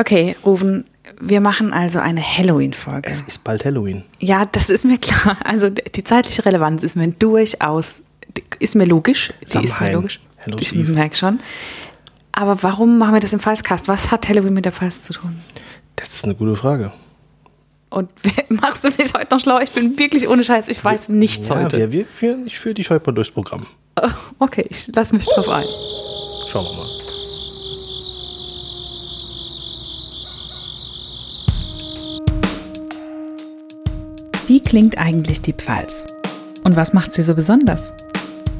[0.00, 0.86] Okay, Rufen,
[1.20, 3.10] wir machen also eine Halloween-Folge.
[3.10, 4.02] Es ist bald Halloween.
[4.18, 5.36] Ja, das ist mir klar.
[5.44, 8.02] Also die zeitliche Relevanz ist mir durchaus,
[8.60, 9.34] ist mir logisch.
[9.52, 10.18] Die ist mir logisch.
[10.58, 11.40] Ich merke schon.
[12.32, 13.88] Aber warum machen wir das im Pfalzcast?
[13.88, 15.42] Was hat Halloween mit der Pfalz zu tun?
[15.96, 16.92] Das ist eine gute Frage.
[17.90, 18.08] Und
[18.48, 19.60] machst du mich heute noch schlau?
[19.60, 20.68] Ich bin wirklich ohne Scheiß.
[20.68, 21.76] Ich weiß nichts ja, heute.
[21.76, 23.66] Wir, wir führen, ich führe dich heute mal durchs Programm.
[24.38, 25.64] Okay, ich lass mich drauf ein.
[26.50, 26.99] Schauen wir mal.
[34.50, 36.08] Wie klingt eigentlich die Pfalz?
[36.64, 37.94] Und was macht sie so besonders?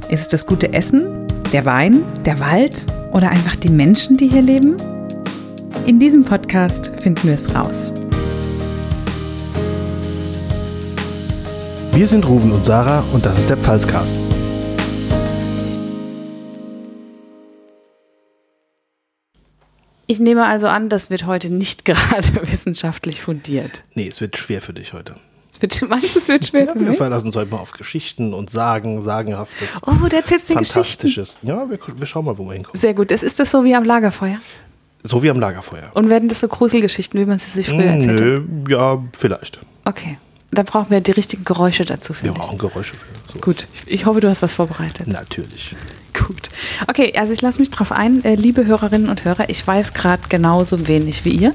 [0.08, 4.40] Ist es das gute Essen, der Wein, der Wald oder einfach die Menschen, die hier
[4.40, 4.76] leben?
[5.86, 7.92] In diesem Podcast finden wir es raus.
[11.90, 14.14] Wir sind Ruven und Sarah und das ist der Pfalzcast.
[20.06, 23.82] Ich nehme also an, das wird heute nicht gerade wissenschaftlich fundiert.
[23.94, 25.16] Nee, es wird schwer für dich heute.
[25.60, 26.96] Wird, meinst du, es wird schwer Ja, für wir mich?
[26.98, 30.74] verlassen uns heute mal auf Geschichten und Sagen, Sagenhaftes, Oh, du erzählst mir Geschichten.
[30.80, 31.38] Fantastisches.
[31.42, 32.80] Ja, wir, wir schauen mal, wo wir hinkommen.
[32.80, 33.10] Sehr gut.
[33.10, 34.38] Das ist das so wie am Lagerfeuer?
[35.02, 35.90] So wie am Lagerfeuer.
[35.94, 38.26] Und werden das so Gruselgeschichten, wie man sie sich früher erzählt hat?
[38.26, 39.58] Nö, ja, vielleicht.
[39.84, 40.18] Okay.
[40.52, 42.46] Dann brauchen wir die richtigen Geräusche dazu, Wir finde ich.
[42.46, 43.04] brauchen Geräusche für.
[43.32, 43.38] So.
[43.40, 43.68] Gut.
[43.86, 45.06] Ich, ich hoffe, du hast was vorbereitet.
[45.06, 45.74] Natürlich.
[46.26, 46.48] Gut.
[46.88, 48.24] Okay, also ich lasse mich drauf ein.
[48.24, 51.54] Äh, liebe Hörerinnen und Hörer, ich weiß gerade genauso wenig wie ihr.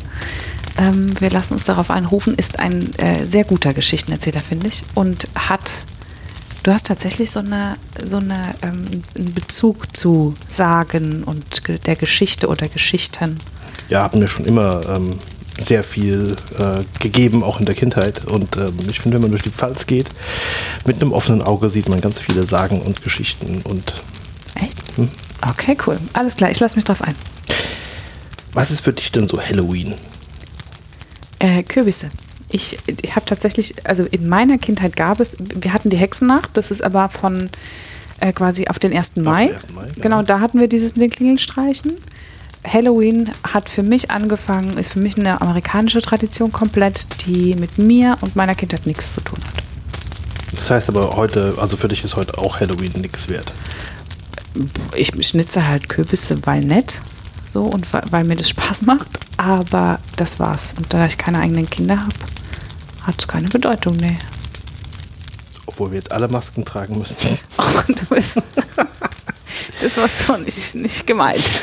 [0.78, 4.84] Ähm, wir lassen uns darauf einrufen, ist ein äh, sehr guter Geschichtenerzähler, finde ich.
[4.94, 5.86] Und hat,
[6.64, 12.48] du hast tatsächlich so eine, so eine, ähm, einen Bezug zu Sagen und der Geschichte
[12.48, 13.38] oder Geschichten.
[13.90, 15.12] Ja, hat mir schon immer ähm,
[15.64, 18.26] sehr viel äh, gegeben, auch in der Kindheit.
[18.26, 20.10] Und ähm, ich finde, wenn man durch die Pfalz geht,
[20.86, 23.62] mit einem offenen Auge sieht man ganz viele Sagen und Geschichten.
[23.64, 23.94] Und
[24.98, 25.12] Echt?
[25.50, 26.00] Okay, cool.
[26.14, 27.16] Alles klar, ich lasse mich drauf ein.
[28.54, 29.94] was ist für dich denn so Halloween?
[31.40, 32.10] Äh, Kürbisse.
[32.50, 36.72] Ich, ich habe tatsächlich, also in meiner Kindheit gab es, wir hatten die Hexennacht, das
[36.72, 37.50] ist aber von
[38.20, 39.18] äh, quasi auf den 1.
[39.18, 39.48] Mai.
[39.48, 39.70] den 1.
[39.70, 40.02] Mai, genau.
[40.02, 41.94] Genau, da hatten wir dieses mit den Klingelstreichen.
[42.66, 48.18] Halloween hat für mich angefangen, ist für mich eine amerikanische Tradition komplett, die mit mir
[48.22, 49.64] und meiner Kindheit nichts zu tun hat.
[50.56, 53.52] Das heißt aber heute, also für dich ist heute auch Halloween nichts wert.
[54.96, 57.02] Ich schnitze halt Kürbisse, weil nett,
[57.48, 59.08] so und weil, mir das Spaß macht,
[59.38, 60.76] aber das war's.
[60.78, 62.16] Und da ich keine eigenen Kinder habe,
[63.04, 64.18] hat es keine Bedeutung, nee.
[65.66, 67.16] Obwohl wir jetzt alle Masken tragen müssen.
[67.58, 68.42] Oh, du bist.
[69.82, 71.44] Das war so nicht, nicht gemeint.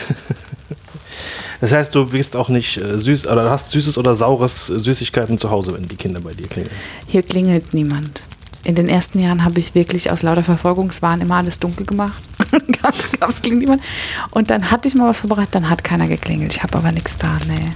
[1.62, 5.38] Das heißt, du bist auch nicht äh, süß oder hast süßes oder saures äh, Süßigkeiten
[5.38, 6.74] zu Hause, wenn die Kinder bei dir klingeln.
[7.06, 8.24] Hier klingelt niemand.
[8.64, 12.20] In den ersten Jahren habe ich wirklich aus lauter Verfolgungswahn immer alles dunkel gemacht.
[12.82, 13.82] gab's, gab's klingelt niemand.
[14.30, 16.54] Und dann hatte ich mal was vorbereitet, dann hat keiner geklingelt.
[16.54, 17.70] Ich habe aber nichts da, nee.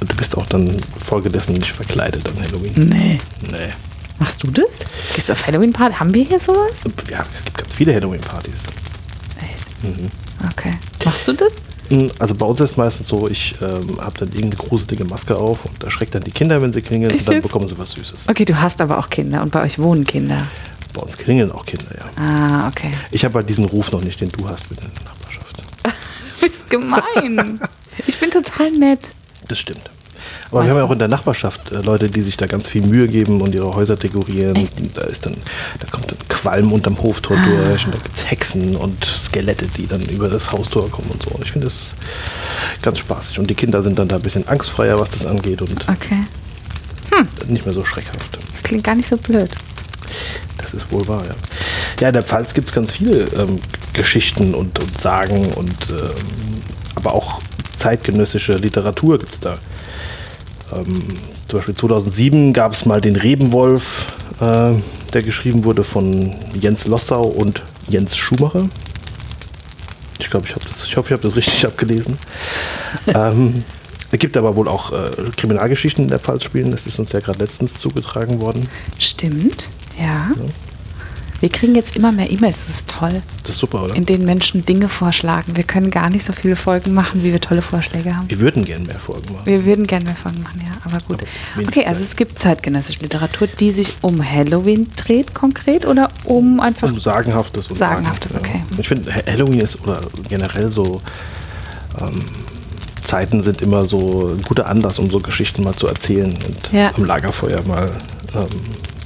[0.00, 2.72] Und du bist auch dann folgedessen nicht verkleidet an Halloween.
[2.88, 3.20] Nee.
[3.50, 3.68] Nee.
[4.18, 4.80] Machst du das?
[5.14, 5.94] Gehst du auf Halloween-Party?
[5.96, 6.84] Haben wir hier sowas?
[7.10, 8.52] Ja, es gibt ganz viele Halloween-Partys.
[9.42, 9.64] Echt?
[10.52, 10.74] Okay.
[11.04, 11.54] Machst du das?
[11.90, 15.64] Mm, Also bei uns ist meistens so, ich ähm, habe dann irgendeine gruselige Maske auf
[15.64, 17.42] und erschreckt dann die Kinder, wenn sie klingeln Echt und dann jetzt?
[17.44, 18.20] bekommen sie was Süßes.
[18.28, 20.46] Okay, du hast aber auch Kinder und bei euch wohnen Kinder.
[20.92, 22.22] Bei uns klingeln auch Kinder, ja.
[22.22, 22.90] Ah, okay.
[23.10, 25.62] Ich habe halt diesen Ruf noch nicht, den du hast mit der Nachbarschaft.
[25.84, 25.90] Du
[26.46, 27.60] bist gemein.
[28.06, 29.12] Ich bin total nett.
[29.48, 29.82] Das stimmt.
[30.50, 32.82] Aber wir haben ja auch in der Nachbarschaft äh, Leute, die sich da ganz viel
[32.82, 34.56] Mühe geben und ihre Häuser dekorieren.
[34.56, 34.74] Echt?
[34.94, 35.34] Da ist dann,
[35.78, 37.46] da kommt dann Qualm unterm Hoftor Ah.
[37.46, 41.22] durch und da gibt es Hexen und Skelette, die dann über das Haustor kommen und
[41.22, 41.30] so.
[41.30, 41.92] Und ich finde das
[42.82, 43.38] ganz spaßig.
[43.38, 46.24] Und die Kinder sind dann da ein bisschen angstfreier, was das angeht und Okay.
[47.48, 48.38] nicht mehr so schreckhaft.
[48.52, 49.50] Das klingt gar nicht so blöd.
[50.72, 51.34] Das ist wohl wahr, ja.
[52.00, 53.60] Ja, in der Pfalz gibt es ganz viele ähm,
[53.92, 56.62] Geschichten und, und Sagen und ähm,
[56.94, 57.40] aber auch
[57.78, 59.58] zeitgenössische Literatur gibt es da.
[60.72, 61.02] Ähm,
[61.48, 64.74] zum Beispiel 2007 gab es mal den Rebenwolf, äh,
[65.12, 68.68] der geschrieben wurde von Jens Lossau und Jens Schumacher.
[70.18, 70.54] Ich glaube, ich,
[70.86, 72.18] ich hoffe, ich habe das richtig abgelesen.
[73.14, 73.64] ähm,
[74.12, 76.72] es gibt aber wohl auch äh, Kriminalgeschichten in der Pfalz spielen.
[76.72, 78.68] Das ist uns ja gerade letztens zugetragen worden.
[78.98, 79.70] Stimmt,
[80.00, 80.30] ja.
[81.40, 83.94] Wir kriegen jetzt immer mehr E-Mails, das ist toll, Das ist super, oder?
[83.94, 85.56] in denen Menschen Dinge vorschlagen.
[85.56, 88.28] Wir können gar nicht so viele Folgen machen, wie wir tolle Vorschläge haben.
[88.28, 89.46] Wir würden gerne mehr Folgen machen.
[89.46, 91.20] Wir würden gerne mehr Folgen machen, ja, aber gut.
[91.56, 96.60] Aber Okay, also es gibt zeitgenössische Literatur, die sich um Halloween dreht konkret oder um
[96.60, 96.92] einfach...
[96.92, 98.62] Um Sagenhaftes und Sagenhaftes, Sagen, okay.
[98.76, 101.00] Ich finde, Ha- Halloween ist oder generell so
[102.02, 102.22] ähm,
[103.02, 106.90] Zeiten sind immer so ein guter Anlass, um so Geschichten mal zu erzählen und Ja.
[106.94, 107.90] am Lagerfeuer mal
[108.36, 108.46] ähm,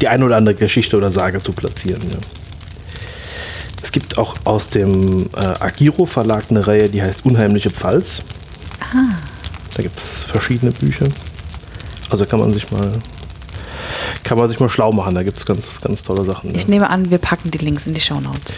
[0.01, 2.03] die eine oder andere Geschichte oder Sage zu platzieren.
[2.11, 2.19] Ja.
[3.83, 8.23] Es gibt auch aus dem äh, Agiro Verlag eine Reihe, die heißt Unheimliche Pfalz.
[9.77, 11.07] Da gibt es verschiedene Bücher.
[12.11, 12.93] Also kann man sich mal
[14.23, 15.15] kann man sich mal schlau machen.
[15.15, 16.55] Da gibt es ganz, ganz tolle Sachen.
[16.55, 16.69] Ich ja.
[16.71, 18.57] nehme an, wir packen die Links in die Shownotes.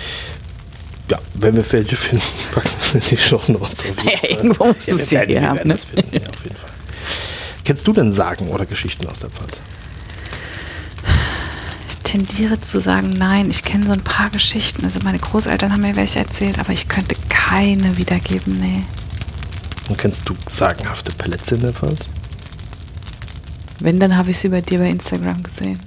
[1.10, 2.22] ja, wenn wir welche finden,
[2.52, 3.84] packen wir es in die Show Notes.
[4.04, 5.74] Ja, irgendwo muss es ja werden- wir haben, ne?
[5.74, 6.70] es finden, ja, auf jeden Fall.
[7.64, 9.56] Kennst du denn Sagen oder Geschichten aus der Pfalz?
[12.06, 14.84] Tendiere zu sagen, nein, ich kenne so ein paar Geschichten.
[14.84, 18.84] Also meine Großeltern haben mir welche erzählt, aber ich könnte keine wiedergeben, nee.
[19.88, 21.98] Und kennst du sagenhafte Plätze in der Pfalz?
[23.80, 25.80] Wenn, dann habe ich sie bei dir bei Instagram gesehen.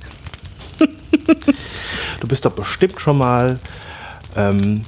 [2.19, 3.57] Du bist doch bestimmt schon mal
[4.35, 4.83] ähm,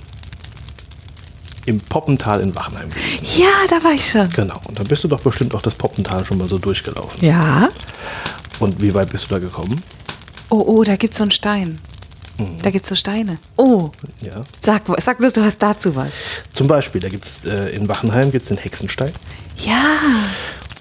[1.66, 3.40] im Poppental in Wachenheim gewesen.
[3.40, 4.30] Ja, da war ich schon.
[4.32, 4.60] Genau.
[4.66, 7.24] Und da bist du doch bestimmt auch das Poppental schon mal so durchgelaufen.
[7.24, 7.70] Ja.
[8.60, 9.82] Und wie weit bist du da gekommen?
[10.52, 11.80] Oh, oh, da gibt es so einen Stein.
[12.62, 13.38] Da gibt es so Steine.
[13.56, 13.90] Oh,
[14.20, 14.42] Ja.
[14.62, 16.14] sag, sag bloß, du hast dazu was.
[16.56, 19.12] Zum Beispiel, da gibt es äh, in Wachenheim gibt's den Hexenstein.
[19.64, 19.96] Ja.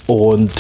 [0.07, 0.51] Und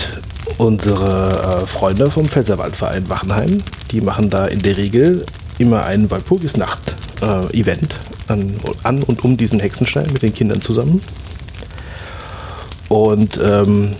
[0.58, 5.24] unsere äh, Freunde vom Pfälzerwaldverein Wachenheim, die machen da in der Regel
[5.58, 7.96] immer ein Walpurgisnacht-Event
[8.28, 11.00] an, an und um diesen Hexenstein mit den Kindern zusammen.
[12.88, 13.96] Und ähm,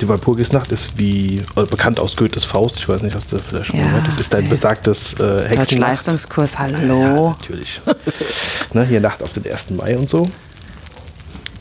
[0.00, 2.76] die Walpurgisnacht ist wie äh, bekannt aus Goethes Faust.
[2.78, 4.08] Ich weiß nicht, hast du vielleicht schon Ja, gehört.
[4.08, 4.50] Das ist ein ja.
[4.50, 5.58] besagtes äh, Hexennacht.
[5.72, 7.36] Deutschleistungskurs, Ja, hallo.
[7.38, 7.80] natürlich.
[8.72, 9.70] ne, hier Nacht auf den 1.
[9.70, 10.28] Mai und so.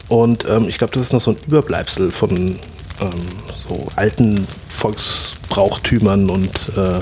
[0.07, 2.57] Und ähm, ich glaube, das ist noch so ein Überbleibsel von ähm,
[3.67, 6.99] so alten Volksbrauchtümern und äh,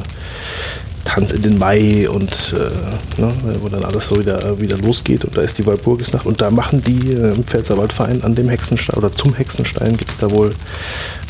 [1.08, 5.24] Tanz in den Mai und äh, ne, wo dann alles so wieder, wieder losgeht.
[5.24, 6.26] Und da ist die Walpurgisnacht.
[6.26, 10.18] Und da machen die äh, im Pfälzerwaldverein an dem Hexenstein oder zum Hexenstein gibt es
[10.18, 10.54] da wohl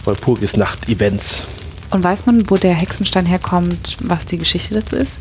[0.05, 1.43] Walpurgisnacht-Events.
[1.91, 5.19] Und weiß man, wo der Hexenstein herkommt, was die Geschichte dazu ist?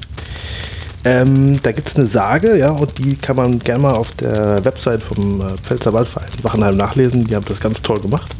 [1.05, 4.65] Ähm, da gibt es eine Sage, ja, und die kann man gerne mal auf der
[4.65, 7.27] Website vom äh, Pfälzer Waldverein Wachenheim nachlesen.
[7.27, 8.35] Die haben das ganz toll gemacht.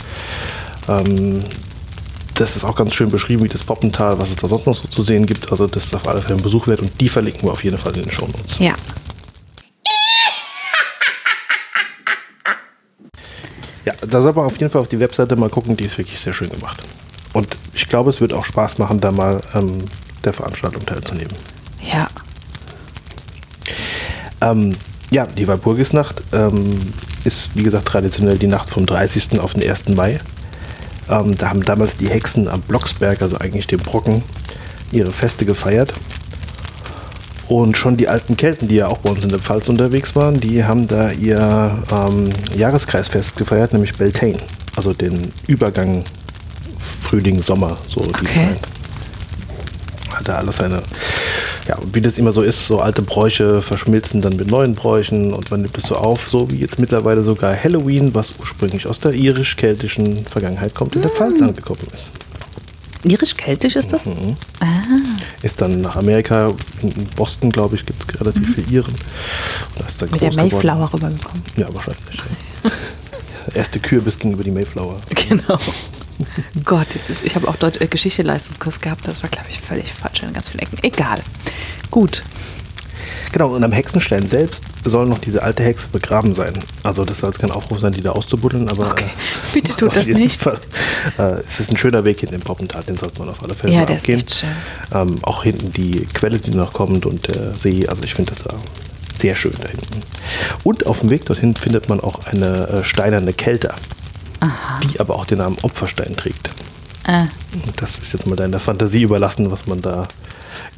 [0.89, 1.41] Ähm,
[2.37, 4.89] das ist auch ganz schön beschrieben, wie das Poppental, was es da sonst noch so
[4.89, 5.51] zu sehen gibt.
[5.51, 7.79] Also das ist auf alle Fälle ein Besuch wert und die verlinken wir auf jeden
[7.79, 8.59] Fall in den Shownotes.
[8.59, 8.75] Ja.
[13.85, 16.21] Ja, da soll man auf jeden Fall auf die Webseite mal gucken, die ist wirklich
[16.21, 16.81] sehr schön gemacht.
[17.33, 19.85] Und ich glaube, es wird auch Spaß machen, da mal ähm,
[20.25, 21.33] der Veranstaltung teilzunehmen.
[21.93, 22.09] Ja.
[24.41, 24.77] Ähm,
[25.11, 26.93] ja, die Walpurgisnacht ähm,
[27.25, 29.39] ist, wie gesagt, traditionell die Nacht vom 30.
[29.39, 29.91] auf den 1.
[29.91, 30.19] Mai.
[31.09, 34.23] Ähm, da haben damals die Hexen am Blocksberg, also eigentlich dem Brocken,
[34.93, 35.93] ihre Feste gefeiert.
[37.49, 40.41] Und schon die alten Kelten, die ja auch bei uns in der Pfalz unterwegs waren,
[40.41, 44.39] die haben da ihr ähm, Jahreskreisfest gefeiert, nämlich Beltane.
[44.75, 46.05] Also den Übergang
[46.79, 48.49] Frühling, Sommer, so die Okay.
[48.49, 48.59] Zeit.
[50.17, 50.83] Hat da alles seine,
[51.69, 55.51] ja, wie das immer so ist, so alte Bräuche verschmilzen dann mit neuen Bräuchen und
[55.51, 59.13] man nimmt es so auf, so wie jetzt mittlerweile sogar Halloween, was ursprünglich aus der
[59.13, 62.11] irisch-keltischen Vergangenheit kommt, in der Pfalz angekommen ist.
[63.05, 64.07] Irisch-keltisch ist das?
[64.07, 64.37] Mhm.
[65.43, 66.53] Ist dann nach Amerika,
[66.83, 68.95] in Boston, glaube ich, gibt es relativ viel Iren.
[68.95, 69.01] Und
[69.79, 70.53] da ist dann Mit der groß geworden.
[70.53, 71.43] Mayflower rübergekommen.
[71.57, 72.17] Ja, wahrscheinlich.
[72.65, 72.71] Ja.
[73.55, 75.01] Erste Kürbis ging über die Mayflower.
[75.29, 75.59] Genau.
[76.65, 79.07] Gott, ist, ich habe auch dort äh, Geschichte-Leistungskurs gehabt.
[79.07, 80.79] Das war, glaube ich, völlig falsch in ganz vielen Ecken.
[80.83, 81.21] Egal.
[81.91, 82.23] Gut.
[83.33, 86.55] Genau, und am Hexenstein selbst soll noch diese alte Hexe begraben sein.
[86.83, 89.05] Also das soll jetzt kein Aufruf sein, die da auszubuddeln, aber Okay.
[89.05, 90.41] äh, Bitte tut das nicht.
[90.41, 90.59] Fall,
[91.19, 93.75] äh, es ist ein schöner Weg hinten im Poppental, den sollte man auf alle Fälle
[93.75, 94.25] Ja, mal abgehen.
[94.95, 98.45] Ähm, auch hinten die Quelle, die noch kommt und der See, also ich finde das
[98.45, 98.55] da
[99.19, 100.03] sehr schön da hinten.
[100.63, 103.33] Und auf dem Weg dorthin findet man auch eine äh, steinerne
[104.51, 106.51] Kelter, die aber auch den Namen Opferstein trägt.
[107.09, 107.31] Und
[107.81, 110.09] das ist jetzt mal deiner Fantasie überlassen, was man da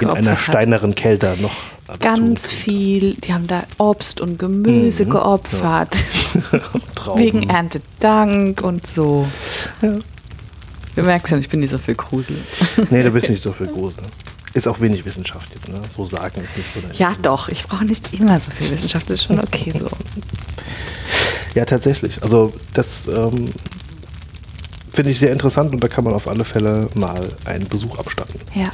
[0.01, 0.41] in einer hat.
[0.41, 1.53] steineren Kelter noch
[2.01, 3.15] ganz viel.
[3.15, 5.11] Die haben da Obst und Gemüse Mhm.
[5.11, 5.97] geopfert.
[6.95, 7.21] Trauben.
[7.21, 9.27] Wegen Erntedank und so.
[9.81, 9.93] Ja.
[10.97, 12.37] Du merkst schon, ich bin nicht so viel Grusel.
[12.91, 14.03] Nee, du bist nicht so viel Grusel.
[14.53, 15.81] Ist auch wenig Wissenschaft jetzt, ne?
[15.97, 17.23] So sagen ist nicht so Ja, Ding.
[17.23, 17.49] doch.
[17.49, 19.07] Ich brauche nicht immer so viel Wissenschaft.
[19.09, 19.89] Das ist schon okay so.
[21.55, 22.23] Ja, tatsächlich.
[22.23, 23.53] Also das ähm,
[24.93, 28.41] finde ich sehr interessant und da kann man auf alle Fälle mal einen Besuch abstatten.
[28.55, 28.71] Ja.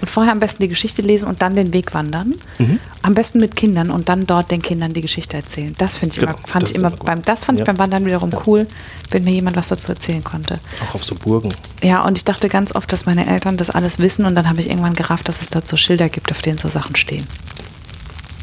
[0.00, 2.34] Und vorher am besten die Geschichte lesen und dann den Weg wandern.
[2.58, 2.78] Mhm.
[3.02, 5.74] Am besten mit Kindern und dann dort den Kindern die Geschichte erzählen.
[5.78, 7.62] Das finde ich Genau, immer, fand ich immer beim, das fand Ja.
[7.62, 8.66] ich beim Wandern wiederum cool,
[9.12, 10.58] wenn mir jemand was dazu erzählen konnte.
[10.86, 11.54] Auch auf so Burgen.
[11.82, 14.60] Ja, und ich dachte ganz oft, dass meine Eltern das alles wissen und dann habe
[14.60, 17.26] ich irgendwann gerafft, dass es dort so Schilder gibt, auf denen so Sachen stehen.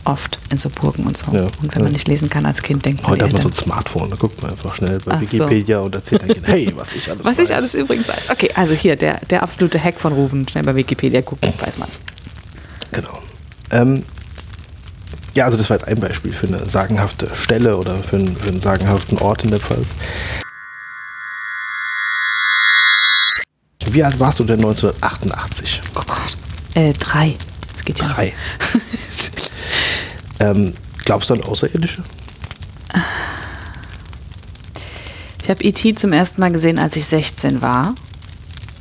[0.04, 1.32] Oft in so Burgen und so.
[1.32, 1.94] Ja, und wenn man ja.
[1.94, 4.42] nicht lesen kann als Kind, denkt man, Heute hat man so ein Smartphone, da guckt
[4.42, 5.32] man einfach schnell bei Ach so.
[5.32, 7.50] Wikipedia und erzählt dann, hey, was ich alles was weiß.
[7.50, 8.30] ich alles übrigens weiß.
[8.32, 12.02] Okay, also hier, der, der absolute Hack von Rufen, schnell bei Wikipedia gucken, weiß man's.
[12.92, 13.22] Genau.
[13.70, 14.04] Ähm,
[15.34, 18.50] ja, also das war jetzt ein Beispiel für eine sagenhafte Stelle oder für einen, für
[18.50, 19.86] einen sagenhaften Ort in der Pfalz.
[23.88, 25.82] Wie alt warst du denn 1988?
[25.96, 26.38] Oh Gott.
[26.74, 27.36] Äh, drei.
[27.74, 28.08] Das geht ja.
[28.08, 28.34] Drei.
[30.42, 30.74] ähm,
[31.06, 32.04] glaubst du an Außerirdische?
[35.44, 35.96] Ich habe E.T.
[35.96, 37.96] zum ersten Mal gesehen, als ich 16 war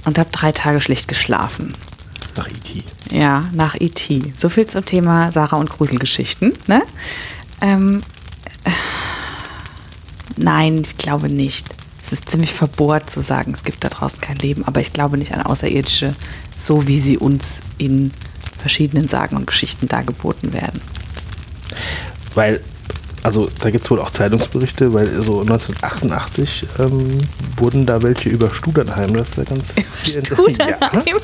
[0.05, 1.75] und habe drei Tage schlicht geschlafen.
[2.37, 2.85] Nach E.T.
[3.17, 4.33] Ja, nach E.T.
[4.37, 6.55] So viel zum Thema Sarah und Gruselgeschichten.
[6.67, 6.83] Ne?
[7.61, 8.03] Ähm,
[8.65, 8.71] äh,
[10.37, 11.67] nein, ich glaube nicht.
[12.03, 15.19] Es ist ziemlich verbohrt zu sagen, es gibt da draußen kein Leben, aber ich glaube
[15.19, 16.15] nicht an Außerirdische,
[16.57, 18.13] so wie sie uns in
[18.59, 20.81] verschiedenen Sagen und Geschichten dargeboten werden.
[22.35, 22.61] Weil,
[23.23, 27.19] also da gibt es wohl auch Zeitungsberichte, weil so 1988 ähm,
[27.57, 31.03] wurden da welche über Studernheim, das ist ja ganz Über Studernheim?
[31.07, 31.15] Ja,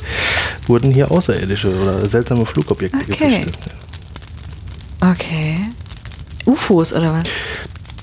[0.66, 3.44] wurden hier Außerirdische oder seltsame Flugobjekte Okay.
[3.44, 3.58] gesichtet.
[5.00, 5.58] Okay.
[6.46, 7.28] UFOs oder was?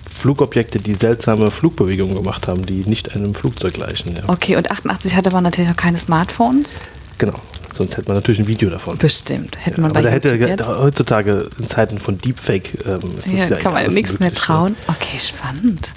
[0.09, 4.15] Flugobjekte, die seltsame Flugbewegungen gemacht haben, die nicht einem Flugzeug gleichen.
[4.15, 4.23] Ja.
[4.27, 6.77] Okay, und 88 hatte man natürlich noch keine Smartphones.
[7.17, 7.33] Genau.
[7.75, 8.97] Sonst hätte man natürlich ein Video davon.
[8.97, 9.57] Bestimmt.
[9.65, 10.69] Hätte man Aber bei da hätte YouTube jetzt.
[10.69, 12.99] heutzutage in Zeiten von Deepfake ähm,
[13.35, 14.75] Ja, das kann man nichts mehr möglich, trauen.
[14.87, 15.91] Okay, spannend.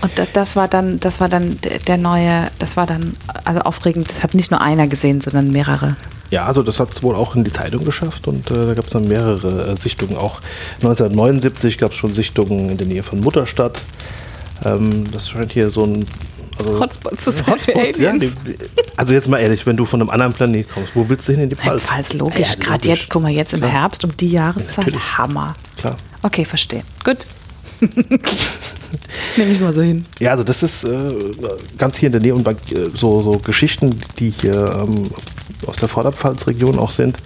[0.00, 3.60] Und das, das war dann, das war dann der der neue, das war dann also
[3.60, 4.08] aufregend.
[4.08, 5.96] Das hat nicht nur einer gesehen, sondern mehrere.
[6.30, 8.86] Ja, also das hat es wohl auch in die Zeitung geschafft und äh, da gab
[8.86, 10.16] es dann mehrere äh, Sichtungen.
[10.16, 10.40] Auch
[10.76, 13.78] 1979 gab es schon Sichtungen in der Nähe von Mutterstadt.
[14.64, 16.06] Ähm, das scheint hier so ein
[16.58, 18.36] also, Hotspot zu sein Hotspot, ja, Aliens.
[18.46, 18.56] die,
[18.96, 21.42] also jetzt mal ehrlich, wenn du von einem anderen Planet kommst, wo willst du hin
[21.42, 21.82] in die Pfalz?
[21.86, 22.50] Falls logisch.
[22.50, 23.72] Ja, Gerade jetzt, guck mal, jetzt im Klar.
[23.72, 24.92] Herbst um die Jahreszeit.
[24.92, 25.18] Ja.
[25.18, 25.54] Hammer.
[25.76, 25.96] Klar.
[26.22, 26.82] Okay, verstehe.
[27.04, 27.26] Gut.
[29.36, 30.04] Nehme ich mal so hin.
[30.20, 31.14] Ja, also das ist äh,
[31.78, 35.10] ganz hier in der Nähe und bei, äh, so, so Geschichten, die hier ähm,
[35.66, 37.16] aus der Vorderpfalz-Region auch sind,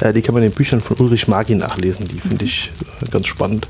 [0.00, 2.08] äh, die kann man in den Büchern von Ulrich Magi nachlesen.
[2.08, 2.72] Die finde ich
[3.02, 3.66] äh, ganz spannend.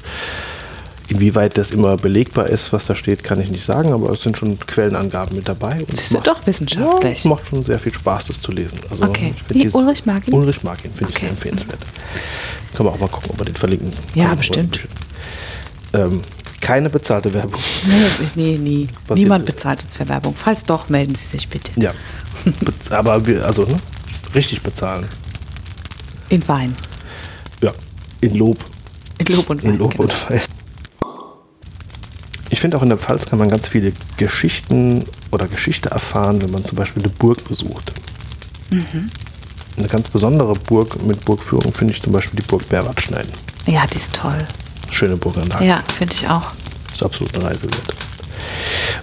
[1.11, 4.39] Inwieweit das immer belegbar ist, was da steht, kann ich nicht sagen, aber es sind
[4.39, 5.81] schon Quellenangaben mit dabei.
[5.81, 7.19] Und ist ja macht- doch Ja, wissenschaftlich.
[7.19, 8.79] es macht schon sehr viel Spaß, das zu lesen.
[8.89, 9.35] Also Okay.
[9.37, 10.31] ich Wie, dieses- Ulrich Magi?
[10.31, 11.21] Ulrich Markin finde ich Okay.
[11.27, 11.81] sehr empfehlenswert.
[12.77, 13.91] Können wir auch mal gucken, ob wir den verlinken.
[14.15, 14.37] Ja, können.
[14.39, 14.81] bestimmt.
[15.95, 16.21] Ähm,
[16.61, 17.61] keine bezahlte Werbung.
[17.87, 18.89] Nee, nee, nie.
[19.09, 20.35] Was Niemand bezahlt uns für Werbung.
[20.37, 21.73] Falls doch, melden Sie sich bitte.
[21.81, 21.91] Ja.
[22.45, 23.81] Be- Aber wir, also, ne?
[24.33, 25.07] Richtig bezahlen.
[26.29, 26.77] In Wein.
[27.61, 27.73] Ja.
[28.21, 28.59] In Lob.
[29.19, 29.71] In Lob und Wein.
[29.73, 30.05] In Lob genau.
[30.05, 30.41] und Wein.
[32.61, 36.51] Ich finde auch in der Pfalz kann man ganz viele Geschichten oder Geschichte erfahren, wenn
[36.51, 37.91] man zum Beispiel eine Burg besucht.
[38.69, 39.11] Mhm.
[39.79, 43.33] Eine ganz besondere Burg mit Burgführung finde ich zum Beispiel die Burg Berwartschneiden.
[43.65, 44.37] Ja, die ist toll.
[44.91, 45.65] Schöne Burganlage.
[45.65, 46.53] Ja, finde ich auch.
[46.93, 47.97] Ist absolut eine Reise wert.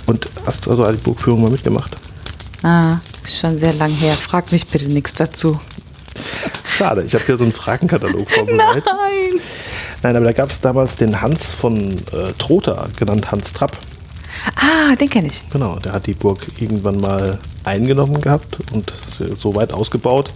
[0.05, 1.97] Und hast du also die Burgführung mal mitgemacht?
[2.61, 4.13] Ah, ist schon sehr lang her.
[4.13, 5.59] Frag mich bitte nichts dazu.
[6.77, 8.85] Schade, ich habe hier so einen Fragenkatalog vorbereitet.
[8.85, 9.41] Nein.
[10.03, 13.75] Nein, aber da gab es damals den Hans von äh, Trotha, genannt Hans Trapp.
[14.55, 15.49] Ah, den kenne ich.
[15.49, 18.93] Genau, der hat die Burg irgendwann mal eingenommen gehabt und
[19.35, 20.31] so weit ausgebaut,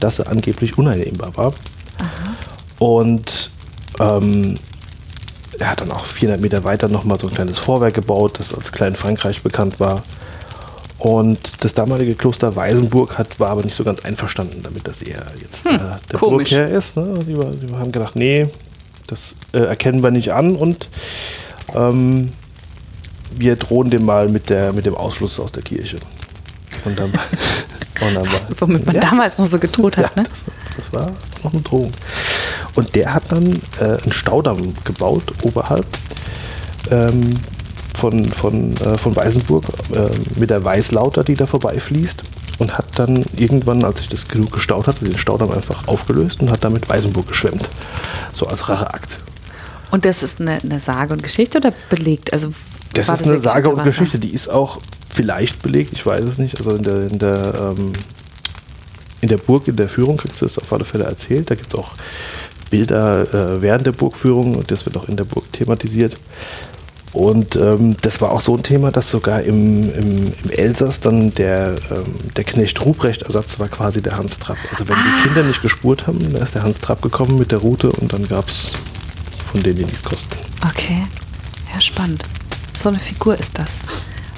[0.00, 1.52] dass sie angeblich uneinnehmbar war.
[2.78, 3.50] Und
[4.00, 4.56] ähm,
[5.58, 8.72] er hat dann auch 400 Meter weiter nochmal so ein kleines Vorwerk gebaut, das als
[8.72, 10.02] Klein Frankreich bekannt war.
[10.98, 15.24] Und das damalige Kloster Weisenburg hat, war aber nicht so ganz einverstanden damit, dass er
[15.40, 16.50] jetzt äh, der komisch.
[16.50, 16.96] Burgherr ist.
[16.96, 17.20] Ne?
[17.26, 18.48] Die, die haben gedacht, nee,
[19.10, 20.88] das äh, erkennen wir nicht an und
[21.74, 22.30] ähm,
[23.36, 25.98] wir drohen dem mal mit, der, mit dem Ausschluss aus der Kirche.
[26.84, 29.00] Und dann, und dann Was, womit man Ja.
[29.02, 30.28] damals noch so gedroht hat, ja, ne?
[30.28, 31.10] das, das war
[31.44, 31.90] noch eine Drohung.
[32.74, 35.86] Und der hat dann äh, einen Staudamm gebaut oberhalb
[36.90, 37.34] ähm,
[37.96, 39.64] von, von, äh, von Weißenburg
[39.94, 42.22] äh, mit der Weißlauter, die da vorbeifließt.
[42.58, 46.50] Und hat dann irgendwann, als sich das genug gestaut hatte, den Staudamm einfach aufgelöst und
[46.50, 47.68] hat damit Weißenburg geschwemmt.
[48.40, 49.18] So als Racheakt.
[49.90, 52.32] Und das ist eine, eine Sage und Geschichte oder belegt?
[52.32, 52.52] Also
[52.94, 53.84] Das ist eine wirklich Sage und?
[53.84, 54.80] Geschichte, die ist auch
[55.10, 56.56] vielleicht belegt, ich weiß es nicht.
[56.56, 57.92] Also in der, in der, ähm,
[59.20, 61.50] in der Burg, in der Führung kriegst du das auf alle Fälle erzählt.
[61.50, 61.92] Da gibt es auch
[62.70, 66.16] Bilder äh, während der Burgführung und das wird auch in der Burg thematisiert.
[67.12, 71.34] Und ähm, das war auch so ein Thema, dass sogar im, im, im Elsass dann
[71.34, 74.58] der, ähm, der Knecht Ruprecht-Ersatz war quasi der Hans Trapp.
[74.72, 77.58] Also wenn die Kinder nicht gespurt haben, dann ist der Hans Trapp gekommen mit der
[77.58, 78.70] Route und dann gab es
[79.50, 80.36] von denen, die nichts kosten.
[80.64, 81.04] Okay.
[81.74, 82.22] Ja, spannend.
[82.76, 83.80] So eine Figur ist das.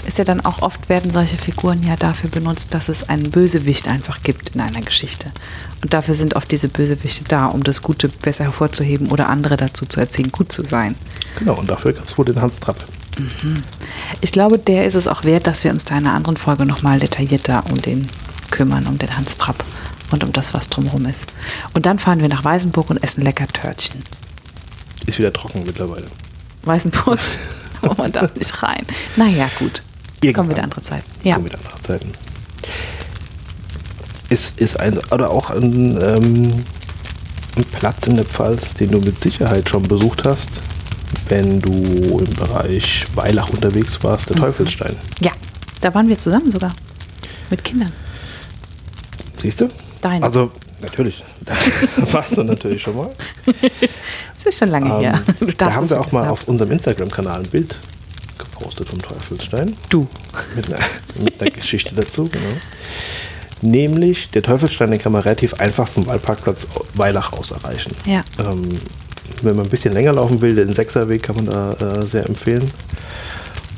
[0.07, 3.87] Ist ja dann auch oft werden solche Figuren ja dafür benutzt, dass es einen Bösewicht
[3.89, 5.31] einfach gibt in einer Geschichte.
[5.83, 9.87] Und dafür sind oft diese Bösewichte da, um das Gute besser hervorzuheben oder andere dazu
[9.87, 10.97] zu erziehen, gut zu sein.
[11.39, 12.85] Genau, und dafür gab es wohl den Hans Trapp.
[14.21, 16.65] Ich glaube, der ist es auch wert, dass wir uns da in einer anderen Folge
[16.67, 18.09] nochmal detaillierter um den
[18.51, 19.65] kümmern, um den Hans Trapp
[20.11, 21.33] und um das, was drumherum ist.
[21.75, 24.03] Und dann fahren wir nach Weißenburg und essen lecker Törtchen.
[25.07, 26.07] Ist wieder trocken mittlerweile.
[26.65, 27.19] Weißenburg,
[27.83, 28.87] aber man darf nicht rein.
[29.17, 29.83] Naja, gut.
[30.23, 30.51] Kommen Irgendwann.
[30.51, 31.11] wieder andere Zeiten.
[31.25, 31.35] Ja.
[31.37, 32.13] So mit anderen Zeiten.
[34.29, 36.53] ist, ist ein, oder auch ein, ähm,
[37.57, 40.49] ein Platz in der Pfalz, den du mit Sicherheit schon besucht hast,
[41.29, 41.73] wenn du
[42.21, 44.41] im Bereich Weilach unterwegs warst, der Mhm.
[44.43, 44.97] Teufelsstein.
[45.21, 45.33] Ja,
[45.81, 46.73] da waren wir zusammen sogar.
[47.51, 47.93] Mit Kindern.
[49.41, 49.69] Siehst du?
[50.01, 50.25] Deine.
[50.25, 50.51] Also,
[50.81, 51.23] natürlich.
[51.45, 51.55] Da
[52.13, 53.11] warst du natürlich schon mal.
[54.45, 55.23] Das ist schon lange her.
[55.29, 56.31] Ähm, Du da haben wir auch mal haben.
[56.33, 57.79] auf unserem Instagram-Kanal ein Bild
[58.45, 59.77] gepostet vom Teufelsstein.
[59.89, 60.07] Du.
[60.57, 60.79] Mit einer,
[61.23, 62.57] mit einer Geschichte dazu, genau.
[63.61, 67.95] Nämlich, der Teufelsstein, den kann man relativ einfach vom Waldparkplatz Weilach aus erreichen.
[68.07, 68.25] Ja.
[68.39, 68.81] Ähm,
[69.43, 72.71] wenn man ein bisschen länger laufen will, den Sechserweg kann man da äh, sehr empfehlen.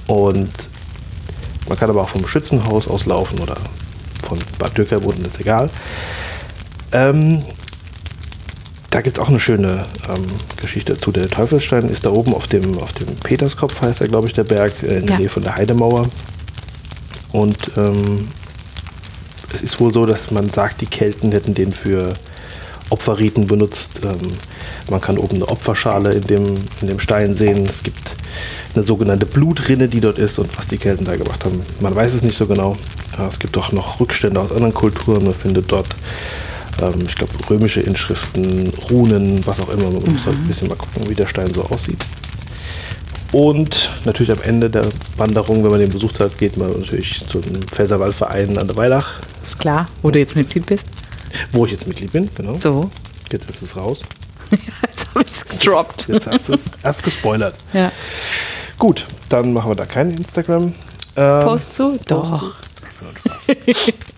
[0.06, 0.52] Und
[1.68, 3.56] man kann aber auch vom Schützenhaus aus laufen oder
[4.26, 5.68] von Bad Dürkerboden, ist egal.
[6.92, 7.42] Ähm,
[8.94, 10.24] da gibt es auch eine schöne ähm,
[10.56, 11.10] Geschichte dazu.
[11.10, 14.44] Der Teufelsstein ist da oben auf dem, auf dem Peterskopf, heißt er, glaube ich, der
[14.44, 15.18] Berg, äh, in der Ja.
[15.18, 16.08] Nähe von der Heidemauer.
[17.32, 18.28] Und ähm,
[19.52, 22.14] es ist wohl so, dass man sagt, die Kelten hätten den für
[22.88, 23.90] Opferriten benutzt.
[24.04, 24.38] Ähm,
[24.88, 27.66] man kann oben eine Opferschale in dem, in dem Stein sehen.
[27.66, 28.14] Es gibt
[28.76, 31.62] eine sogenannte Blutrinne, die dort ist und was die Kelten da gemacht haben.
[31.80, 32.76] Man weiß es nicht so genau.
[33.18, 35.24] Ja, es gibt auch noch Rückstände aus anderen Kulturen.
[35.24, 35.88] Man findet dort,
[36.82, 39.84] ähm, ich glaube, römische Inschriften, Runen, was auch immer.
[39.90, 41.98] Man muss halt ein bisschen mal gucken, wie der Stein so aussieht.
[43.32, 47.42] Und natürlich am Ende der Wanderung, wenn man den besucht hat, geht man natürlich zum
[47.42, 49.14] Pfälzerwaldverein an der Weilach,
[49.44, 50.86] Ist klar, wo du jetzt Mitglied bist.
[51.50, 52.56] wo ich jetzt Mitglied bin, genau.
[52.58, 52.90] So.
[53.32, 54.00] Jetzt ist es raus.
[54.50, 56.08] Jetzt habe ich es gedroppt.
[56.08, 57.54] Jetzt hast du es erst gespoilert.
[57.72, 57.90] Ja.
[58.78, 60.74] Gut, dann machen wir da kein Instagram.
[61.16, 61.98] Ähm, Post zu?
[62.06, 62.52] Doch.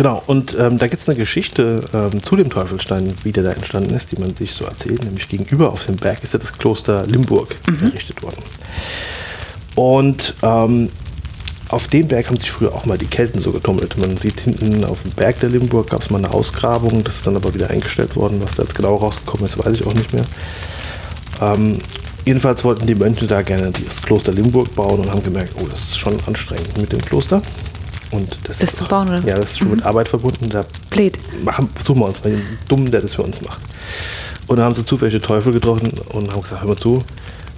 [0.00, 3.50] Genau, und ähm, da gibt es eine Geschichte ähm, zu dem Teufelsstein, wie der da
[3.50, 5.04] entstanden ist, die man sich so erzählt.
[5.04, 8.42] Nämlich gegenüber auf dem Berg ist ja das Kloster Limburg errichtet worden.
[9.74, 10.88] Und ähm,
[11.68, 13.98] auf dem Berg haben sich früher auch mal die Kelten so getummelt.
[13.98, 17.26] Man sieht hinten auf dem Berg der Limburg gab es mal eine Ausgrabung, das ist
[17.26, 18.40] dann aber wieder eingestellt worden.
[18.42, 20.24] Was da jetzt genau rausgekommen ist, weiß ich auch nicht mehr.
[21.42, 21.76] Ähm,
[22.24, 25.80] jedenfalls wollten die Mönche da gerne das Kloster Limburg bauen und haben gemerkt, oh, das
[25.80, 27.42] ist schon anstrengend mit dem Kloster.
[28.10, 29.20] Und das, Das ist zu bauen, oder?
[29.20, 29.28] Mhm.
[29.28, 30.48] Ja, das ist schon mit Arbeit verbunden.
[30.48, 31.18] Da Blöd.
[31.44, 33.60] machen, suchen wir uns mal den Dummen, der das für uns macht.
[34.46, 37.02] Und da haben sie zufällig den Teufel getroffen und haben gesagt, hör mal zu,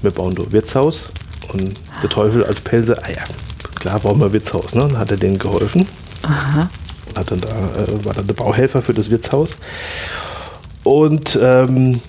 [0.02, 1.04] wir bauen ein Wirtshaus.
[1.52, 3.22] Und der Teufel als Pelze, ah ja,
[3.76, 4.74] klar bauen wir ein Wirtshaus.
[4.74, 4.82] Ne?
[4.82, 5.88] Dann hat er denen geholfen.
[7.14, 9.50] Hat dann da, äh, war dann der Bauhelfer für das Wirtshaus.
[10.84, 12.00] Und ähm,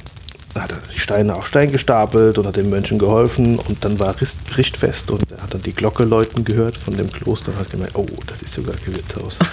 [0.61, 3.59] hat er die Steine auf Stein gestapelt und hat den Mönchen geholfen.
[3.59, 4.15] Und dann war
[4.55, 7.95] Richtfest und er hat dann die Glocke läuten gehört von dem Kloster und hat gemerkt,
[7.95, 9.37] oh, das ist sogar kein Wirtshaus.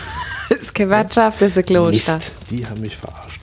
[0.50, 2.16] Das ist keine Wirtschaft, das ist ein Kloster.
[2.16, 3.40] Mist, die haben mich verarscht.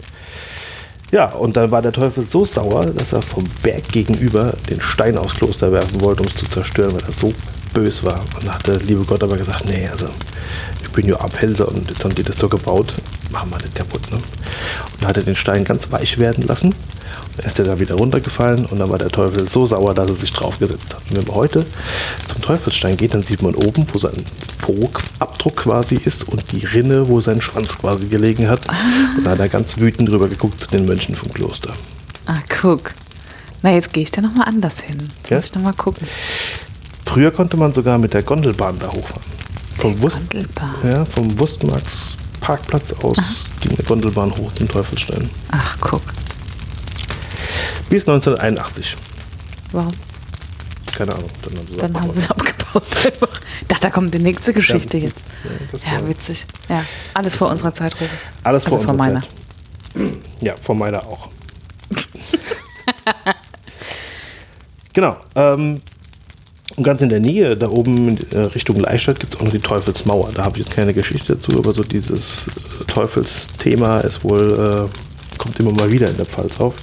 [1.10, 5.18] Ja, und dann war der Teufel so sauer, dass er vom Berg gegenüber den Stein
[5.18, 7.34] aufs Kloster werfen wollte, um es zu zerstören, weil er so
[7.74, 8.20] bös war.
[8.20, 10.08] Und dann hat der liebe Gott aber gesagt, nee, also
[10.82, 12.94] ich bin ja Abhälter und jetzt haben die das so gebaut,
[13.32, 14.02] machen wir nicht kaputt.
[14.12, 14.18] Ne?
[14.18, 16.76] Und dann hat er den Stein ganz weich werden lassen.
[17.46, 20.34] Ist er da wieder runtergefallen und dann war der Teufel so sauer, dass er sich
[20.34, 21.02] draufgesetzt hat.
[21.10, 21.66] Und wenn man heute
[22.28, 24.14] zum Teufelsstein geht, dann sieht man oben, wo sein
[24.62, 28.62] Po-Abdruck quasi ist und die Rinne, wo sein Schwanz quasi gelegen hat.
[29.18, 31.74] Und da hat er ganz wütend drüber geguckt zu den Mönchen vom Kloster.
[32.26, 32.94] Ah, guck.
[33.62, 34.98] Na, jetzt gehe ich da nochmal anders hin.
[35.22, 35.38] Jetzt Ja?
[35.38, 36.08] muss ich nochmal gucken.
[37.06, 39.22] Früher konnte man sogar mit der Gondelbahn da hochfahren.
[39.78, 40.76] Vom, Gondelbahn.
[40.84, 45.30] ja, vom Wurstmarks Parkplatz aus ging eine Gondelbahn hoch zum Teufelsstein.
[45.52, 46.02] Ach, guck.
[47.90, 48.96] Bis 1981.
[49.72, 49.92] Warum?
[50.96, 51.30] Keine Ahnung.
[51.44, 52.14] Dann haben sie es Dann haben abgebaut.
[52.14, 53.42] sie es abgebaut einfach.
[53.68, 55.26] Da, da kommt die nächste Geschichte Ja, jetzt.
[55.86, 56.46] ja, Ja, witzig.
[56.70, 58.10] Ja, alles vor unserer Zeit, Ruben.
[58.44, 59.22] Alles vor also vor unserer meiner.
[59.22, 59.30] Zeit.
[60.42, 61.30] Ja, von meiner auch.
[64.94, 65.18] genau.
[65.36, 65.82] Ähm,
[66.76, 69.52] und ganz in der Nähe, da oben in äh, Richtung Leistadt, gibt es auch noch
[69.52, 70.32] die Teufelsmauer.
[70.34, 75.38] Da habe ich jetzt keine Geschichte dazu, aber so dieses äh, Teufelsthema ist wohl, äh,
[75.38, 76.76] kommt immer mal wieder in der Pfalz auf.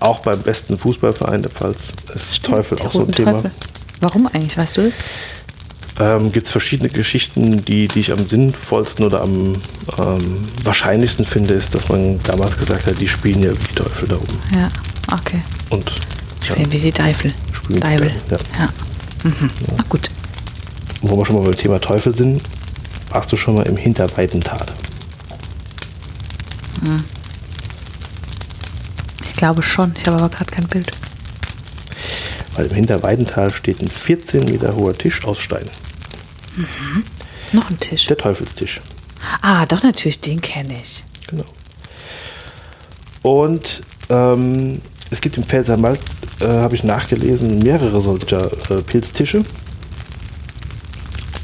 [0.00, 3.32] Auch beim besten Fußballverein der Pfalz ist Teufel Die auch so ein Thema.
[3.32, 3.50] Teufel.
[4.00, 4.94] Warum eigentlich, weißt du das?
[5.98, 9.52] Ähm, Gibt es verschiedene Geschichten, die, die ich am sinnvollsten oder am
[9.98, 14.08] ähm, wahrscheinlichsten finde, ist, dass man damals gesagt hat, die spielen ja wie die Teufel
[14.08, 14.38] da oben.
[14.54, 14.68] Ja,
[15.12, 15.42] okay.
[15.68, 15.90] Und
[16.48, 17.34] ja, Spielen wie die Teufel.
[17.52, 18.10] Spielen Teufel.
[18.30, 18.64] Teufel, ja.
[18.64, 19.28] Ja.
[19.30, 19.50] Mhm.
[19.76, 20.08] Na gut.
[21.02, 22.40] wo wir schon mal beim Thema Teufel sind,
[23.10, 24.64] warst du schon mal im Hinterweidental.
[26.82, 27.19] Ich
[29.40, 29.94] glaube schon.
[29.96, 30.92] Ich habe aber gerade kein Bild.
[32.54, 35.68] Weil im Hinterweidental steht ein 14 Meter hoher Tisch aus Stein.
[37.52, 38.06] Noch ein Tisch.
[38.06, 38.82] Der Teufelstisch.
[39.40, 41.04] Ah, doch natürlich, den kenne ich.
[41.28, 41.46] Genau.
[43.22, 46.00] Und ähm, es gibt im Pfälzerwald,
[46.40, 49.42] äh, habe ich nachgelesen, mehrere solcher äh, Pilztische.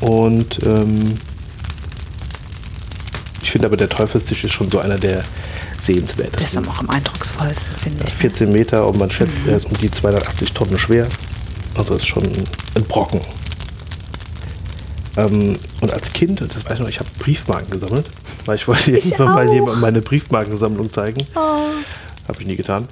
[0.00, 1.14] Und ähm,
[3.42, 5.24] ich finde aber der Teufelstisch ist schon so einer der
[5.86, 6.38] sehenswertesten.
[6.38, 8.14] Der ist aber auch am eindrucksvollsten, finde ich.
[8.14, 11.06] 14 Meter und man schätzt, er ist um die 280 Tonnen schwer.
[11.76, 13.20] Also ist schon ein Brocken.
[15.16, 18.06] Ähm, und als Kind, das weiß ich noch, ich habe Briefmarken gesammelt,
[18.44, 21.26] weil ich wollte irgendwann mal jemandem meine Briefmarkensammlung zeigen.
[21.34, 21.40] Oh.
[22.28, 22.88] Habe ich nie getan.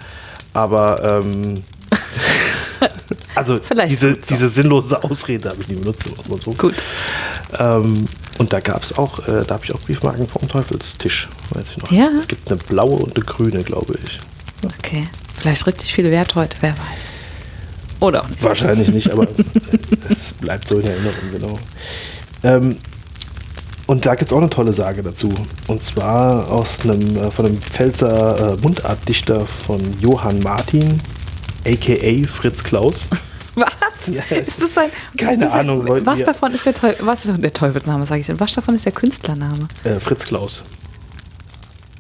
[0.53, 1.63] Aber ähm,
[3.35, 6.05] also Vielleicht diese, diese sinnlose Ausrede habe ich nie benutzt.
[6.45, 6.53] so.
[6.53, 6.75] Gut.
[7.59, 8.07] Ähm,
[8.39, 11.77] und da gab es auch, äh, da habe ich auch Briefmarken vom Teufelstisch, weiß ich
[11.79, 11.91] noch.
[11.91, 12.09] Ja?
[12.19, 14.19] Es gibt eine blaue und eine grüne, glaube ich.
[14.79, 15.09] Okay.
[15.37, 17.11] Vielleicht richtig viel Wert heute, wer weiß.
[18.01, 18.43] Oder auch nicht.
[18.43, 19.27] Wahrscheinlich nicht, aber
[20.11, 21.59] es bleibt so in Erinnerung, genau.
[22.43, 22.77] Ähm,
[23.87, 25.33] und da gibt es auch eine tolle Sage dazu.
[25.67, 31.01] Und zwar aus einem, äh, von einem Pfälzer äh, Mundartdichter von Johann Martin,
[31.67, 32.27] a.k.a.
[32.27, 33.07] Fritz Klaus.
[33.65, 34.07] Was?
[34.09, 37.07] Ja, ist das ein, keine das ein, Ahnung, Leute, Was wir- davon ist der Teufel,
[37.07, 38.39] was ist der Teufelsname, sage ich denn?
[38.41, 39.69] Was davon ist der Künstlername?
[39.85, 40.63] Äh, Fritz Klaus,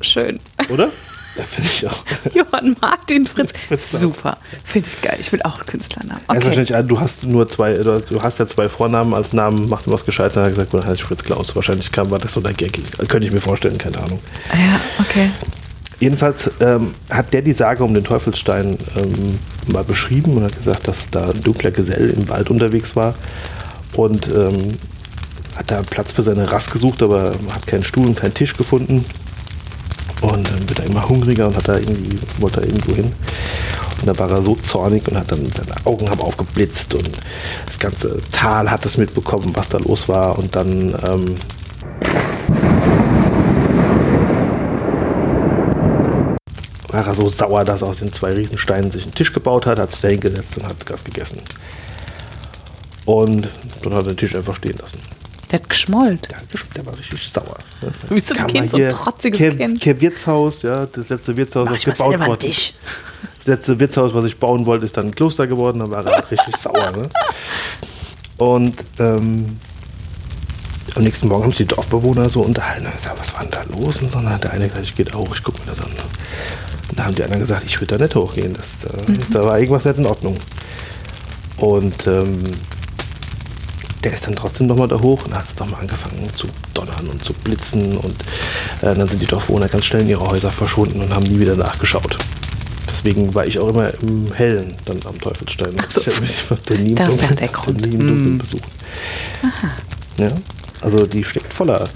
[0.00, 0.38] Schön.
[0.68, 0.88] oder?
[1.36, 2.04] Ja, finde ich auch.
[2.32, 3.52] Johann Martin Fritz.
[3.68, 4.00] Fritz Klaus.
[4.02, 4.38] Super.
[4.62, 5.16] Finde ich geil.
[5.20, 6.20] Ich will auch einen Künstlernamen.
[6.28, 6.72] Er Okay.
[6.72, 10.04] ein- du hast nur zwei, du du hast ja zwei Vornamen als Namen, macht was
[10.06, 11.56] gescheit, dann hat er gesagt, dann heißt ich Fritz Klaus.
[11.56, 12.78] Wahrscheinlich kam, war das so der Gag.
[13.08, 14.20] Könnte ich mir vorstellen, keine Ahnung.
[14.52, 15.28] Ja, okay.
[16.00, 19.38] Jedenfalls ähm, hat der die Sage um den Teufelsstein ähm,
[19.72, 23.14] mal beschrieben und hat gesagt, dass da ein dunkler Gesell im Wald unterwegs war
[23.96, 24.76] und ähm,
[25.56, 29.04] hat da Platz für seine Rast gesucht, aber hat keinen Stuhl und keinen Tisch gefunden.
[30.20, 33.12] Und dann wird er immer hungriger und hat da irgendwie, wollte er irgendwo hin.
[34.00, 37.10] Und da war er so zornig und hat dann seine Augen haben aufgeblitzt und
[37.66, 40.38] das ganze Tal hat es mitbekommen, was da los war.
[40.38, 41.34] Und dann ähm,
[46.94, 49.78] war er so sauer, dass er aus den zwei Riesensteinen sich einen Tisch gebaut hat,
[49.78, 51.40] hat sich da hingesetzt und hat das gegessen.
[53.04, 53.48] Und
[53.82, 54.98] dann hat er den Tisch einfach stehen lassen.
[55.50, 56.30] Der hat geschmollt.
[56.30, 57.56] Der, hat der war richtig sauer.
[58.08, 59.80] Wie so ein Kind, so ein trotziges Kehr, Kind.
[59.80, 62.50] Kehr Wirtshaus, ja, das letzte Wirtshaus, Mach was gebaut wurde.
[63.38, 66.14] Das letzte Wirtshaus, was ich bauen wollte, ist dann ein Kloster geworden, dann war er
[66.14, 66.92] halt richtig sauer.
[66.92, 67.10] Ne?
[68.38, 69.58] Und ähm,
[70.94, 72.86] am nächsten Morgen haben sich die Dorfbewohner so unterhalten.
[72.88, 74.00] Ich gesagt, was war denn da los?
[74.00, 75.80] Und so, dann hat der eine gesagt, ich gehe da hoch, ich gucke mir das
[75.80, 75.90] an.
[76.96, 78.54] Da haben die anderen gesagt, ich würde da nicht hochgehen.
[78.54, 80.36] Das, äh, Da war irgendwas nicht in Ordnung.
[81.56, 82.42] Und ähm,
[84.02, 87.24] der ist dann trotzdem nochmal da hoch und hat es nochmal angefangen zu donnern und
[87.24, 87.96] zu blitzen.
[87.96, 88.14] Und
[88.82, 91.56] äh, dann sind die Dorfbewohner ganz schnell in ihre Häuser verschwunden und haben nie wieder
[91.56, 92.16] nachgeschaut.
[92.90, 95.74] Deswegen war ich auch immer im Hellen dann am Teufelsstein.
[95.88, 96.00] So.
[96.00, 97.80] Ich habe mich hab nie Das ist ja der Grund.
[97.80, 98.38] nie im Dunkeln Mm.
[98.38, 98.68] besucht.
[100.18, 100.28] Ja,
[100.80, 101.88] also die steckt voller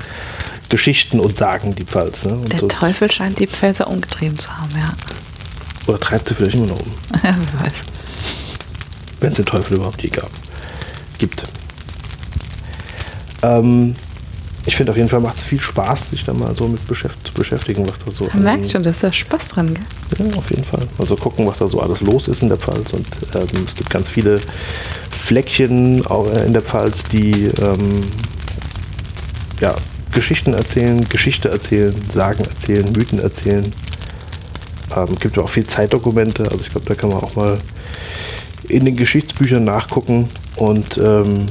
[0.69, 2.25] Geschichten und Sagen, die Pfalz.
[2.25, 2.37] Ne?
[2.53, 4.93] Der so, Teufel scheint die Pfälzer umgetrieben zu haben, ja.
[5.87, 7.85] oder treibt sie vielleicht immer noch um, Wer weiß.
[9.21, 10.31] wenn es den Teufel überhaupt je gab.
[11.19, 11.43] Gibt.
[13.43, 13.95] Ähm,
[14.67, 17.27] ich finde auf jeden Fall macht es viel Spaß, sich da mal so mit beschäft
[17.27, 20.27] zu beschäftigen, was da so Man an- merkt schon, da ist da Spaß dran, gell?
[20.31, 20.87] Ja, auf jeden Fall.
[20.99, 22.93] Also gucken, was da so alles los ist in der Pfalz.
[22.93, 24.41] Und ähm, es gibt ganz viele
[25.11, 28.03] Fleckchen auch äh, in der Pfalz, die ähm,
[29.61, 29.75] ja,
[30.19, 33.73] Geschichten erzählen, Geschichte erzählen, Sagen erzählen, Mythen erzählen.
[34.97, 36.43] Ähm, gibt ja auch viel Zeitdokumente.
[36.43, 37.57] Also ich glaube, da kann man auch mal
[38.69, 40.29] in den Geschichtsbüchern nachgucken.
[40.57, 41.47] Und ähm,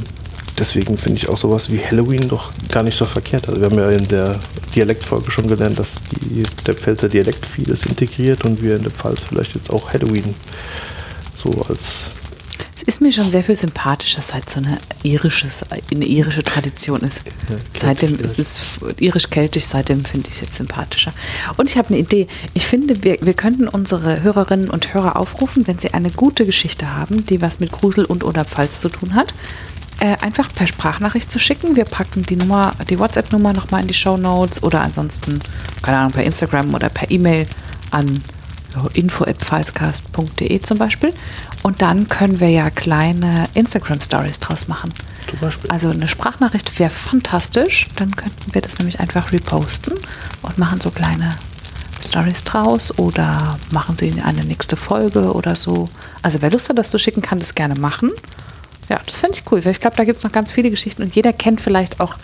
[0.60, 3.48] deswegen finde ich auch sowas wie Halloween doch gar nicht so verkehrt.
[3.48, 4.38] Also wir haben ja in der
[4.76, 9.24] Dialektfolge schon gelernt, dass die, der Pfälzer Dialekt vieles integriert und wir in der Pfalz
[9.24, 10.36] vielleicht jetzt auch Halloween
[11.42, 12.10] so als
[12.78, 17.24] Es ist mir schon sehr viel sympathischer, seit so eine irisches, eine irische Tradition ist.
[17.50, 18.60] Ja, seitdem ist es
[19.00, 21.12] irisch-keltisch, seitdem finde ich es jetzt sympathischer.
[21.58, 22.28] Und ich habe eine Idee.
[22.54, 26.94] Ich finde, wir, wir könnten unsere Hörerinnen und Hörer aufrufen, wenn sie eine gute Geschichte
[26.94, 29.34] haben, die was mit Grusel und oder Pfalz zu tun hat,
[30.00, 31.76] äh, einfach per Sprachnachricht zu schicken.
[31.76, 35.40] Wir packen die Nummer, die WhatsApp-Nummer nochmal in die Show Notes oder ansonsten,
[35.82, 37.48] keine Ahnung, per Instagram oder per E-Mail
[37.90, 38.22] an
[38.94, 41.14] info.pfalzcast.de zum Beispiel.
[41.68, 44.94] Und dann können wir ja kleine Instagram-Stories draus machen.
[45.30, 45.70] zum Beispiel.
[45.70, 47.88] Also eine Sprachnachricht wäre fantastisch.
[47.98, 49.94] Dann könnten wir das nämlich einfach reposten
[50.44, 51.36] und machen so kleine
[52.02, 55.90] Stories draus oder machen sie in eine nächste Folge oder so.
[56.22, 58.14] Also wer Lust hat, das zu schicken, kann das gerne machen.
[58.88, 59.66] Ja, das fände ich cool.
[59.66, 62.16] weil Ich glaube, da gibt es noch ganz viele Geschichten und jeder kennt vielleicht auch,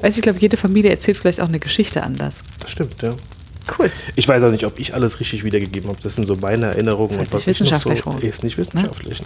[0.00, 2.44] weiß ich glaube, jede Familie erzählt vielleicht auch eine Geschichte anders.
[2.60, 3.10] das stimmt, ja.
[3.78, 3.90] Cool.
[4.16, 5.98] Ich weiß auch nicht, ob ich alles richtig wiedergegeben habe.
[6.02, 7.10] Das sind so meine Erinnerungen.
[7.10, 8.10] Ist halt und was nicht wissenschaftlich, so.
[8.20, 9.22] Ist nicht wissenschaftlich.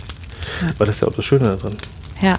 [0.79, 1.77] Weil das ist ja auch das Schöne daran.
[2.20, 2.38] Ja.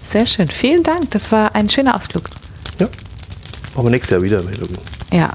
[0.00, 0.48] Sehr schön.
[0.48, 1.10] Vielen Dank.
[1.10, 2.30] Das war ein schöner Ausflug.
[2.78, 2.88] Ja.
[3.74, 4.42] Machen wir nächstes Jahr wieder.
[5.12, 5.32] Ja.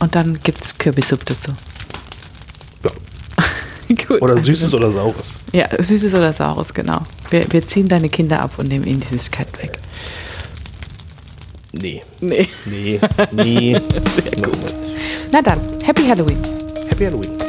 [0.00, 1.52] Und dann gibt es Kürbissuppe dazu.
[2.84, 2.90] Ja.
[4.06, 4.22] Gut.
[4.22, 5.32] Oder also Süßes oder Saures.
[5.52, 7.02] Ja, Süßes oder Saures, genau.
[7.30, 9.78] Wir, wir ziehen deine Kinder ab und nehmen ihnen die Süßigkeit weg.
[11.80, 12.02] Nee.
[12.20, 12.48] Nee.
[12.66, 13.00] Nee.
[13.32, 13.72] Nee.
[14.14, 14.74] Sehr gut.
[15.32, 16.38] Na dann, Happy Halloween.
[16.88, 17.43] Happy Halloween.